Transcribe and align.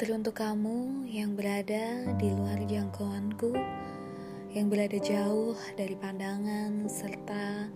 Teruntuk 0.00 0.40
kamu 0.40 1.04
yang 1.12 1.36
berada 1.36 2.16
di 2.16 2.32
luar 2.32 2.56
jangkauanku, 2.64 3.52
yang 4.56 4.72
berada 4.72 4.96
jauh 4.96 5.52
dari 5.76 5.92
pandangan 5.92 6.88
serta 6.88 7.68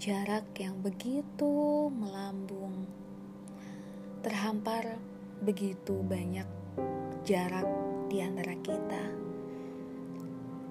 jarak 0.00 0.48
yang 0.56 0.80
begitu 0.80 1.92
melambung, 1.92 2.88
terhampar 4.24 4.96
begitu 5.44 6.00
banyak 6.00 6.48
jarak 7.28 7.68
di 8.08 8.24
antara 8.24 8.56
kita. 8.64 9.04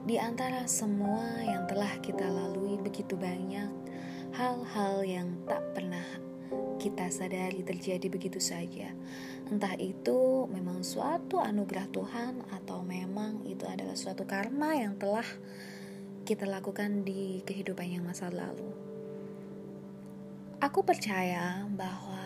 Di 0.10 0.18
antara 0.18 0.66
semua 0.66 1.46
yang 1.46 1.70
telah 1.70 2.02
kita 2.02 2.26
lalui 2.26 2.82
begitu 2.82 3.14
banyak 3.14 3.79
hal-hal 4.36 5.02
yang 5.06 5.30
tak 5.50 5.64
pernah 5.74 6.06
kita 6.80 7.12
sadari 7.12 7.62
terjadi 7.62 8.08
begitu 8.08 8.42
saja. 8.42 8.90
Entah 9.52 9.76
itu 9.78 10.48
memang 10.50 10.82
suatu 10.82 11.38
anugerah 11.44 11.92
Tuhan 11.92 12.34
atau 12.50 12.82
memang 12.82 13.44
itu 13.46 13.68
adalah 13.68 13.94
suatu 13.94 14.24
karma 14.24 14.80
yang 14.80 14.96
telah 14.96 15.26
kita 16.24 16.46
lakukan 16.46 17.04
di 17.04 17.42
kehidupan 17.44 18.00
yang 18.00 18.06
masa 18.06 18.32
lalu. 18.32 18.70
Aku 20.60 20.84
percaya 20.84 21.66
bahwa 21.72 22.20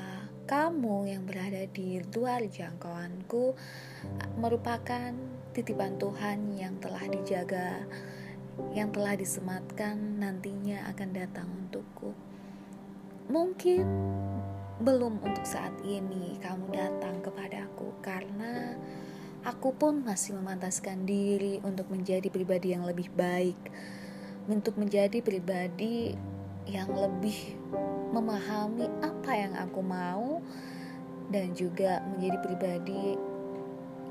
kamu 0.44 1.08
yang 1.08 1.24
berada 1.24 1.64
di 1.72 2.04
luar 2.14 2.44
jangkauanku 2.46 3.56
merupakan 4.38 5.16
titipan 5.56 5.96
Tuhan 5.96 6.52
yang 6.58 6.82
telah 6.84 7.06
dijaga, 7.08 7.86
yang 8.74 8.94
telah 8.94 9.18
disematkan 9.18 10.22
nantinya 10.22 10.86
akan 10.94 11.10
datang 11.14 11.48
untukku. 11.50 12.14
Mungkin 13.30 13.86
belum 14.84 15.22
untuk 15.24 15.46
saat 15.46 15.74
ini 15.86 16.38
kamu 16.42 16.74
datang 16.74 17.24
kepadaku 17.24 17.94
karena 18.04 18.76
aku 19.46 19.74
pun 19.74 20.04
masih 20.04 20.36
memantaskan 20.38 21.08
diri 21.08 21.64
untuk 21.64 21.88
menjadi 21.90 22.28
pribadi 22.28 22.76
yang 22.76 22.84
lebih 22.84 23.10
baik, 23.14 23.58
untuk 24.46 24.76
menjadi 24.76 25.24
pribadi 25.24 26.14
yang 26.68 26.92
lebih 26.92 27.60
memahami 28.14 28.88
apa 29.02 29.32
yang 29.34 29.54
aku 29.58 29.82
mau 29.82 30.40
dan 31.34 31.52
juga 31.58 32.04
menjadi 32.14 32.38
pribadi 32.40 33.18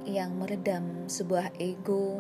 yang 0.09 0.34
meredam 0.34 1.06
sebuah 1.06 1.55
ego 1.62 2.19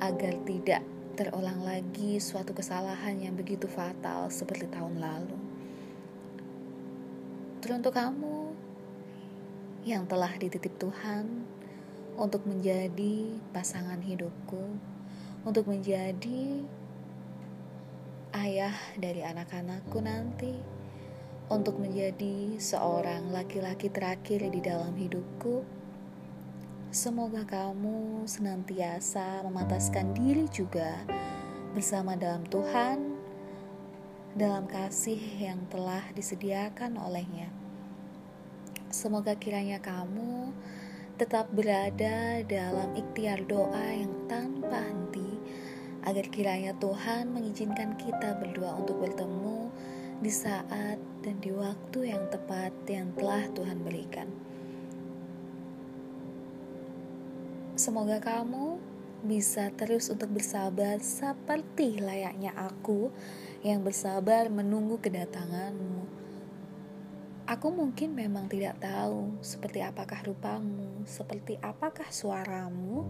agar 0.00 0.32
tidak 0.48 0.80
terulang 1.18 1.66
lagi 1.66 2.22
suatu 2.22 2.54
kesalahan 2.54 3.18
yang 3.18 3.34
begitu 3.34 3.66
fatal 3.66 4.30
seperti 4.30 4.70
tahun 4.70 5.02
lalu. 5.02 5.34
Teruntuk 7.58 7.98
kamu 7.98 8.54
yang 9.82 10.06
telah 10.06 10.30
dititip 10.38 10.78
Tuhan 10.78 11.42
untuk 12.14 12.46
menjadi 12.46 13.34
pasangan 13.50 13.98
hidupku, 13.98 14.62
untuk 15.42 15.66
menjadi 15.66 16.62
ayah 18.38 18.78
dari 18.94 19.26
anak-anakku 19.26 19.98
nanti, 19.98 20.54
untuk 21.50 21.82
menjadi 21.82 22.62
seorang 22.62 23.34
laki-laki 23.34 23.90
terakhir 23.90 24.46
di 24.46 24.62
dalam 24.62 24.94
hidupku. 24.94 25.66
Semoga 26.88 27.44
kamu 27.44 28.24
senantiasa 28.24 29.44
memantaskan 29.44 30.16
diri 30.16 30.48
juga 30.48 31.04
bersama 31.76 32.16
dalam 32.16 32.48
Tuhan 32.48 33.12
dalam 34.32 34.64
kasih 34.64 35.20
yang 35.36 35.68
telah 35.68 36.00
disediakan 36.16 36.96
olehnya. 36.96 37.52
Semoga 38.88 39.36
kiranya 39.36 39.84
kamu 39.84 40.48
tetap 41.20 41.52
berada 41.52 42.40
dalam 42.48 42.96
ikhtiar 42.96 43.44
doa 43.44 43.84
yang 43.92 44.24
tanpa 44.24 44.80
henti, 44.80 45.36
agar 46.08 46.24
kiranya 46.32 46.72
Tuhan 46.80 47.36
mengizinkan 47.36 48.00
kita 48.00 48.32
berdua 48.40 48.80
untuk 48.80 49.04
bertemu 49.04 49.68
di 50.24 50.32
saat 50.32 50.96
dan 51.20 51.36
di 51.36 51.52
waktu 51.52 52.16
yang 52.16 52.32
tepat 52.32 52.72
yang 52.88 53.12
telah 53.12 53.44
Tuhan 53.52 53.84
berikan. 53.84 54.48
Semoga 57.78 58.18
kamu 58.18 58.74
bisa 59.22 59.70
terus 59.78 60.10
untuk 60.10 60.34
bersabar 60.34 60.98
seperti 60.98 62.02
layaknya 62.02 62.50
aku 62.58 63.14
yang 63.62 63.86
bersabar 63.86 64.50
menunggu 64.50 64.98
kedatanganmu. 64.98 66.02
Aku 67.46 67.70
mungkin 67.70 68.18
memang 68.18 68.50
tidak 68.50 68.82
tahu 68.82 69.30
seperti 69.46 69.78
apakah 69.86 70.18
rupamu, 70.26 71.06
seperti 71.06 71.54
apakah 71.62 72.10
suaramu, 72.10 73.06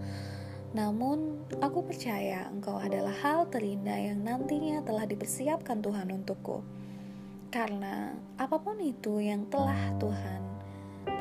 namun 0.77 1.49
aku 1.65 1.89
percaya 1.89 2.45
engkau 2.53 2.77
adalah 2.77 3.17
hal 3.25 3.49
terindah 3.49 3.97
yang 3.97 4.21
nantinya 4.21 4.85
telah 4.85 5.09
dipersiapkan 5.09 5.81
Tuhan 5.81 6.13
untukku. 6.13 6.61
Karena 7.49 8.13
apa 8.37 8.61
pun 8.61 8.77
itu 8.85 9.17
yang 9.17 9.49
telah 9.49 9.97
Tuhan 9.97 10.48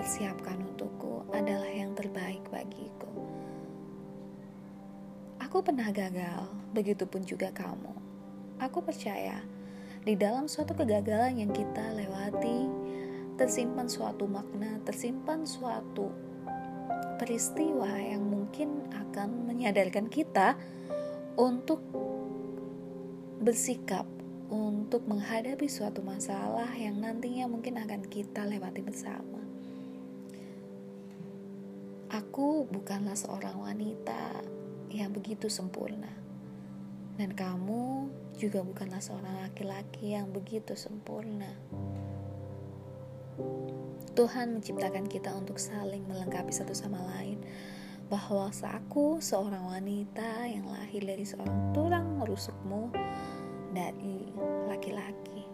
persiapkan 0.07 0.63
untukku 0.63 1.27
adalah 1.35 1.67
yang 1.67 1.91
terbaik 1.91 2.39
bagiku. 2.47 3.11
Aku 5.43 5.59
pernah 5.59 5.91
gagal, 5.91 6.47
begitupun 6.71 7.27
juga 7.27 7.51
kamu. 7.51 7.91
Aku 8.63 8.79
percaya 8.79 9.43
di 10.07 10.15
dalam 10.15 10.47
suatu 10.47 10.71
kegagalan 10.79 11.43
yang 11.43 11.51
kita 11.51 11.91
lewati 11.91 12.71
tersimpan 13.35 13.91
suatu 13.91 14.31
makna, 14.31 14.79
tersimpan 14.87 15.43
suatu 15.43 16.07
peristiwa 17.19 17.91
yang 17.99 18.23
mungkin 18.31 18.87
akan 18.95 19.43
menyadarkan 19.43 20.07
kita 20.07 20.55
untuk 21.35 21.83
bersikap 23.43 24.07
untuk 24.47 25.03
menghadapi 25.03 25.67
suatu 25.67 25.99
masalah 25.99 26.71
yang 26.79 26.95
nantinya 26.95 27.51
mungkin 27.51 27.75
akan 27.75 28.07
kita 28.07 28.47
lewati 28.47 28.79
bersama. 28.79 29.46
Aku 32.17 32.65
bukanlah 32.65 33.13
seorang 33.13 33.61
wanita 33.61 34.41
yang 34.89 35.13
begitu 35.13 35.53
sempurna. 35.53 36.09
Dan 37.13 37.37
kamu 37.37 38.09
juga 38.41 38.65
bukanlah 38.65 38.97
seorang 38.97 39.45
laki-laki 39.45 40.17
yang 40.17 40.33
begitu 40.33 40.73
sempurna. 40.73 41.53
Tuhan 44.17 44.57
menciptakan 44.57 45.05
kita 45.05 45.29
untuk 45.37 45.61
saling 45.61 46.09
melengkapi 46.09 46.49
satu 46.49 46.73
sama 46.73 46.97
lain. 47.13 47.37
Bahwa 48.09 48.49
aku 48.49 49.21
seorang 49.21 49.69
wanita 49.77 50.49
yang 50.49 50.65
lahir 50.73 51.05
dari 51.05 51.21
seorang 51.21 51.69
tulang 51.69 52.25
rusukmu 52.25 52.97
dari 53.77 54.25
laki-laki. 54.65 55.45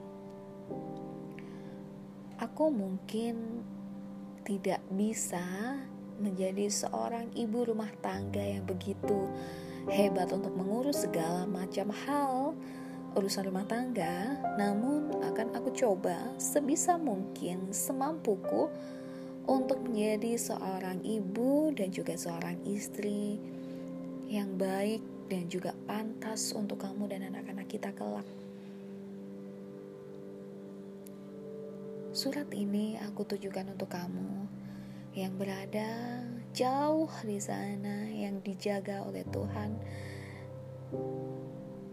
Aku 2.39 2.71
mungkin 2.71 3.67
tidak 4.47 4.79
bisa 4.95 5.43
menjadi 6.23 6.71
seorang 6.71 7.27
ibu 7.35 7.67
rumah 7.67 7.91
tangga 7.99 8.39
yang 8.39 8.63
begitu 8.63 9.27
hebat 9.91 10.31
untuk 10.31 10.55
mengurus 10.55 11.03
segala 11.03 11.43
macam 11.43 11.91
hal 11.91 12.55
urusan 13.13 13.45
rumah 13.45 13.67
tangga, 13.69 14.41
namun 14.57 15.21
akan 15.21 15.53
aku 15.53 15.69
coba 15.77 16.17
sebisa 16.41 16.97
mungkin 16.97 17.69
semampuku 17.69 18.71
untuk 19.45 19.85
menjadi 19.85 20.39
seorang 20.39 21.03
ibu 21.05 21.69
dan 21.77 21.93
juga 21.93 22.17
seorang 22.17 22.57
istri 22.65 23.37
yang 24.25 24.57
baik 24.57 25.03
dan 25.29 25.45
juga 25.45 25.77
pantas 25.85 26.57
untuk 26.57 26.81
kamu 26.81 27.05
dan 27.11 27.29
anak-anak 27.29 27.69
kita 27.69 27.93
kelak. 27.93 28.25
Surat 32.13 32.49
ini 32.53 32.97
aku 32.97 33.25
tujukan 33.25 33.73
untuk 33.77 33.89
kamu 33.93 34.62
yang 35.13 35.37
berada 35.37 36.25
jauh 36.57 37.09
di 37.21 37.37
sana 37.37 38.09
yang 38.09 38.41
dijaga 38.41 39.05
oleh 39.05 39.21
Tuhan 39.29 39.77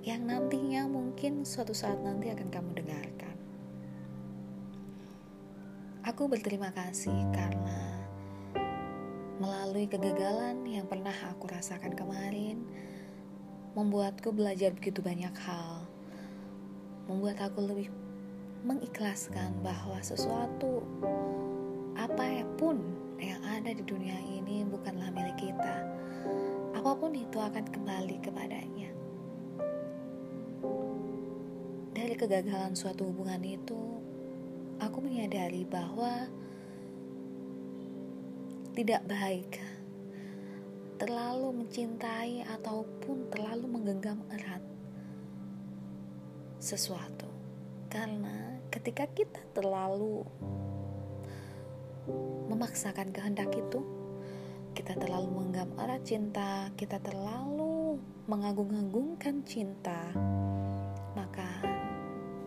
yang 0.01 0.25
nantinya 0.25 0.89
mungkin 0.89 1.45
suatu 1.45 1.77
saat 1.77 2.01
nanti 2.01 2.33
akan 2.33 2.49
kamu 2.49 2.71
dengarkan. 2.81 3.37
Aku 6.09 6.25
berterima 6.33 6.73
kasih 6.73 7.13
karena 7.37 8.09
melalui 9.37 9.85
kegagalan 9.85 10.65
yang 10.65 10.89
pernah 10.89 11.13
aku 11.29 11.53
rasakan 11.53 11.93
kemarin 11.93 12.65
membuatku 13.77 14.33
belajar 14.33 14.73
begitu 14.73 15.05
banyak 15.05 15.33
hal. 15.45 15.85
Membuat 17.05 17.37
aku 17.45 17.61
lebih 17.61 17.93
mengikhlaskan 18.65 19.61
bahwa 19.61 20.01
sesuatu 20.01 20.81
apa 21.97 22.41
pun 22.57 22.81
yang 23.21 23.43
ada 23.45 23.71
di 23.71 23.85
dunia 23.85 24.17
ini 24.17 24.65
bukanlah 24.65 25.13
milik 25.13 25.37
kita. 25.37 25.77
Apa 26.73 26.97
pun 26.97 27.13
itu 27.13 27.37
akan 27.37 27.65
kembali 27.69 28.17
kepadanya. 28.25 28.81
dari 32.11 32.17
kegagalan 32.17 32.75
suatu 32.75 33.07
hubungan 33.07 33.39
itu, 33.45 33.79
aku 34.81 34.99
menyadari 34.99 35.69
bahwa 35.69 36.27
tidak 38.73 39.05
baik 39.05 39.61
terlalu 40.99 41.61
mencintai 41.61 42.43
ataupun 42.51 43.31
terlalu 43.31 43.69
menggenggam 43.69 44.19
erat 44.33 44.59
sesuatu. 46.59 47.31
Karena 47.87 48.59
ketika 48.75 49.05
kita 49.07 49.47
terlalu 49.53 50.27
memaksakan 52.51 53.15
kehendak 53.15 53.51
itu, 53.55 53.81
kita 54.77 54.95
terlalu 54.95 55.29
menggenggam 55.31 55.71
erat 55.79 56.03
cinta, 56.07 56.71
kita 56.79 57.03
terlalu 57.03 57.99
mengagung-agungkan 58.31 59.43
cinta, 59.43 60.15
maka 61.19 61.49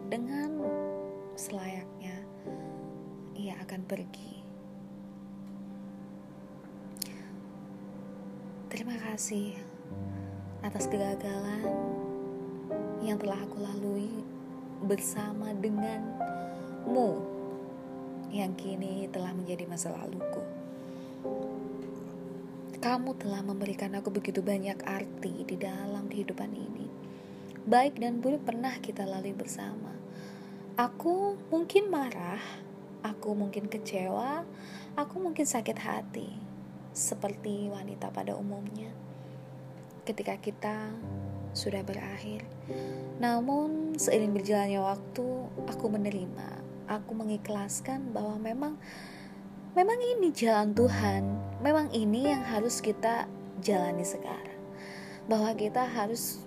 dengan 0.07 0.63
selayaknya 1.35 2.15
ia 3.35 3.57
akan 3.63 3.81
pergi. 3.83 4.33
Terima 8.71 8.97
kasih 8.97 9.53
atas 10.63 10.87
kegagalan 10.87 11.67
yang 13.03 13.19
telah 13.19 13.37
aku 13.43 13.59
lalui 13.61 14.09
bersama 14.87 15.51
denganmu 15.53 17.32
yang 18.33 18.57
kini 18.57 19.05
telah 19.13 19.29
menjadi 19.29 19.69
masa 19.69 19.93
laluku. 19.93 20.41
Kamu 22.81 23.15
telah 23.15 23.45
memberikan 23.45 23.93
aku 23.93 24.09
begitu 24.09 24.41
banyak 24.41 24.81
arti 24.83 25.45
di 25.45 25.55
dalam 25.55 26.09
kehidupan 26.09 26.51
ini. 26.51 26.89
Baik 27.63 28.01
dan 28.01 28.19
buruk 28.19 28.43
pernah 28.43 28.75
kita 28.81 29.07
lalui 29.07 29.31
bersama. 29.31 29.93
Aku 30.75 31.37
mungkin 31.53 31.87
marah, 31.93 32.41
aku 33.05 33.37
mungkin 33.37 33.69
kecewa, 33.69 34.43
aku 34.97 35.15
mungkin 35.21 35.45
sakit 35.45 35.77
hati, 35.79 36.27
seperti 36.91 37.69
wanita 37.69 38.09
pada 38.09 38.33
umumnya. 38.33 38.89
Ketika 40.03 40.35
kita 40.41 40.91
sudah 41.53 41.85
berakhir, 41.85 42.43
namun 43.21 43.95
seiring 43.95 44.33
berjalannya 44.33 44.81
waktu, 44.81 45.27
aku 45.69 45.85
menerima, 45.87 46.62
aku 46.87 47.11
mengikhlaskan 47.15 48.11
bahwa 48.11 48.39
memang 48.39 48.73
memang 49.73 49.99
ini 49.99 50.29
jalan 50.29 50.75
Tuhan, 50.75 51.23
memang 51.63 51.89
ini 51.95 52.29
yang 52.29 52.43
harus 52.45 52.83
kita 52.83 53.25
jalani 53.63 54.05
sekarang. 54.05 54.59
Bahwa 55.25 55.55
kita 55.55 55.87
harus 55.87 56.43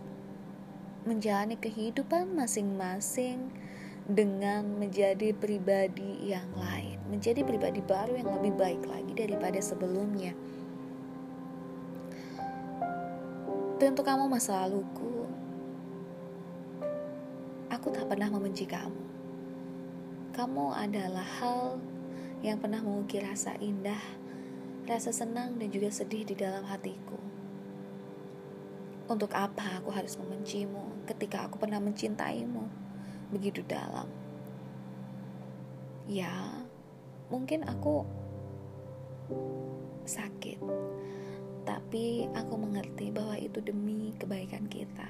menjalani 1.07 1.55
kehidupan 1.57 2.35
masing-masing 2.35 3.49
dengan 4.07 4.63
menjadi 4.79 5.35
pribadi 5.35 6.31
yang 6.31 6.47
lain, 6.55 6.99
menjadi 7.11 7.43
pribadi 7.43 7.83
baru 7.83 8.15
yang 8.15 8.31
lebih 8.39 8.55
baik 8.55 8.83
lagi 8.87 9.13
daripada 9.15 9.59
sebelumnya. 9.59 10.35
Tentu 13.77 14.01
kamu 14.01 14.31
masa 14.31 14.65
laluku, 14.65 15.27
aku 17.69 17.91
tak 17.91 18.07
pernah 18.07 18.31
membenci 18.31 18.65
kamu. 18.65 19.16
Kamu 20.37 20.69
adalah 20.77 21.25
hal 21.41 21.81
yang 22.45 22.61
pernah 22.61 22.85
mengukir 22.85 23.25
rasa 23.25 23.57
indah, 23.57 23.97
rasa 24.85 25.09
senang 25.09 25.57
dan 25.57 25.73
juga 25.73 25.89
sedih 25.89 26.29
di 26.29 26.37
dalam 26.37 26.61
hatiku. 26.69 27.17
Untuk 29.09 29.33
apa 29.33 29.81
aku 29.81 29.89
harus 29.97 30.13
membencimu 30.21 31.09
ketika 31.09 31.49
aku 31.49 31.57
pernah 31.57 31.81
mencintaimu 31.81 32.69
begitu 33.33 33.65
dalam? 33.65 34.13
Ya, 36.05 36.53
mungkin 37.33 37.65
aku 37.65 38.05
sakit, 40.05 40.61
tapi 41.65 42.29
aku 42.37 42.55
mengerti 42.61 43.09
bahwa 43.09 43.41
itu 43.41 43.65
demi 43.65 44.13
kebaikan 44.21 44.69
kita. 44.69 45.09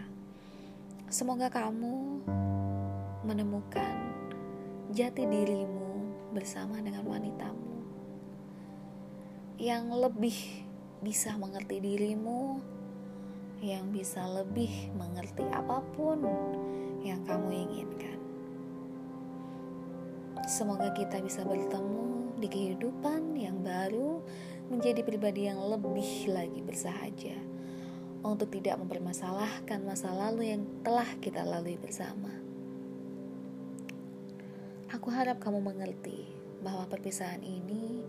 Semoga 1.10 1.50
kamu 1.50 2.22
menemukan 3.26 4.15
jati 4.96 5.28
dirimu 5.28 6.08
bersama 6.32 6.80
dengan 6.80 7.04
wanitamu 7.04 7.68
yang 9.60 9.92
lebih 9.92 10.64
bisa 11.04 11.36
mengerti 11.36 11.84
dirimu, 11.84 12.56
yang 13.60 13.92
bisa 13.92 14.24
lebih 14.24 14.72
mengerti 14.96 15.44
apa 15.52 15.84
pun 15.92 16.24
yang 17.04 17.20
kamu 17.28 17.68
inginkan. 17.68 18.16
Semoga 20.48 20.88
kita 20.96 21.20
bisa 21.20 21.44
bertemu 21.44 22.32
di 22.40 22.48
kehidupan 22.48 23.36
yang 23.36 23.60
baru, 23.60 24.24
menjadi 24.72 25.04
pribadi 25.04 25.52
yang 25.52 25.60
lebih 25.60 26.32
lagi 26.32 26.64
bersahaja, 26.64 27.36
untuk 28.24 28.48
tidak 28.48 28.80
mempermasalahkan 28.80 29.84
masa 29.84 30.08
lalu 30.08 30.56
yang 30.56 30.64
telah 30.80 31.08
kita 31.20 31.44
lalui 31.44 31.76
bersama. 31.76 32.45
Aku 34.86 35.10
harap 35.10 35.42
kamu 35.42 35.58
mengerti 35.66 36.30
bahwa 36.62 36.86
perpisahan 36.86 37.42
ini 37.42 38.06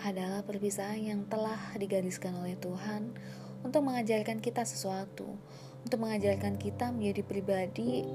adalah 0.00 0.40
perpisahan 0.40 1.04
yang 1.04 1.20
telah 1.28 1.76
digariskan 1.76 2.32
oleh 2.40 2.56
Tuhan 2.56 3.12
untuk 3.60 3.84
mengajarkan 3.84 4.40
kita 4.40 4.64
sesuatu, 4.64 5.36
untuk 5.84 6.00
mengajarkan 6.00 6.56
kita 6.56 6.88
menjadi 6.92 7.22
pribadi 7.28 8.08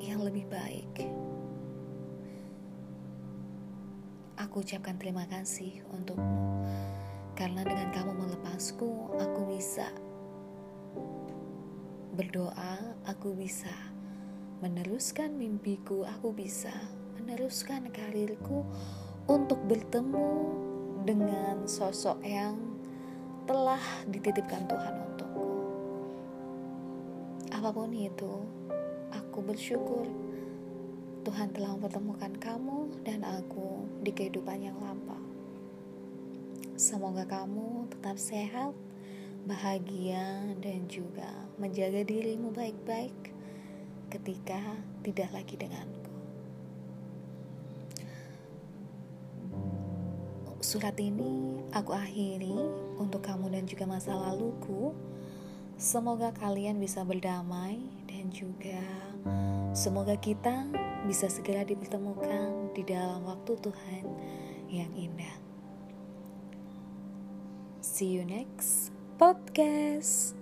yang 0.00 0.24
lebih 0.24 0.48
baik. 0.48 1.04
Aku 4.40 4.64
ucapkan 4.64 4.96
terima 4.96 5.28
kasih 5.28 5.84
untukmu, 5.92 6.64
karena 7.36 7.60
dengan 7.60 7.92
kamu 7.92 8.12
melepasku, 8.16 9.20
aku 9.20 9.40
bisa 9.52 9.92
berdoa, 12.16 12.96
aku 13.04 13.36
bisa 13.36 13.97
meneruskan 14.58 15.38
mimpiku, 15.38 16.02
aku 16.02 16.34
bisa 16.34 16.74
meneruskan 17.14 17.86
karirku 17.94 18.66
untuk 19.30 19.62
bertemu 19.70 20.30
dengan 21.06 21.62
sosok 21.70 22.18
yang 22.26 22.58
telah 23.46 23.80
dititipkan 24.10 24.66
Tuhan 24.66 24.94
untukku. 24.98 25.46
Apa 27.54 27.70
pun 27.70 27.94
itu, 27.94 28.42
aku 29.14 29.38
bersyukur 29.46 30.10
Tuhan 31.22 31.54
telah 31.54 31.78
mempertemukan 31.78 32.34
kamu 32.42 33.04
dan 33.06 33.22
aku 33.22 33.86
di 34.02 34.10
kehidupan 34.10 34.58
yang 34.58 34.78
lampau. 34.82 35.22
Semoga 36.74 37.26
kamu 37.26 37.90
tetap 37.94 38.18
sehat, 38.18 38.74
bahagia, 39.46 40.50
dan 40.58 40.86
juga 40.90 41.30
menjaga 41.58 42.02
dirimu 42.06 42.54
baik-baik 42.54 43.37
ketika 44.08 44.60
tidak 45.04 45.30
lagi 45.32 45.54
denganku. 45.56 46.08
Surat 50.58 50.96
ini 51.00 51.62
aku 51.72 51.96
akhiri 51.96 52.52
untuk 53.00 53.24
kamu 53.24 53.54
dan 53.54 53.64
juga 53.64 53.88
masa 53.88 54.12
laluku. 54.12 54.92
Semoga 55.78 56.34
kalian 56.34 56.82
bisa 56.82 57.06
berdamai 57.06 57.78
dan 58.10 58.28
juga 58.34 58.82
semoga 59.72 60.18
kita 60.18 60.66
bisa 61.06 61.30
segera 61.30 61.62
dipertemukan 61.62 62.74
di 62.74 62.82
dalam 62.82 63.22
waktu 63.24 63.54
Tuhan 63.62 64.04
yang 64.68 64.90
indah. 64.98 65.36
See 67.80 68.18
you 68.18 68.26
next 68.26 68.90
podcast. 69.16 70.37